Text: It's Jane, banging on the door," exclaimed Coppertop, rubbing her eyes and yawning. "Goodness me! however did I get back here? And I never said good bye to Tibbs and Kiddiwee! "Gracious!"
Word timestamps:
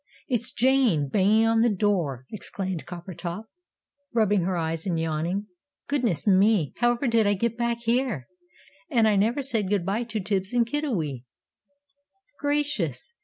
It's 0.27 0.51
Jane, 0.51 1.09
banging 1.09 1.45
on 1.45 1.59
the 1.61 1.69
door," 1.69 2.25
exclaimed 2.31 2.87
Coppertop, 2.87 3.43
rubbing 4.13 4.41
her 4.45 4.57
eyes 4.57 4.87
and 4.87 4.99
yawning. 4.99 5.45
"Goodness 5.87 6.25
me! 6.25 6.73
however 6.77 7.05
did 7.05 7.27
I 7.27 7.35
get 7.35 7.55
back 7.55 7.81
here? 7.81 8.27
And 8.89 9.07
I 9.07 9.15
never 9.15 9.43
said 9.43 9.69
good 9.69 9.85
bye 9.85 10.05
to 10.05 10.19
Tibbs 10.19 10.53
and 10.53 10.65
Kiddiwee! 10.65 11.25
"Gracious!" 12.39 13.13